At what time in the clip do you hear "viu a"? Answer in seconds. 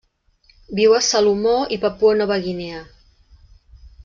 0.79-1.01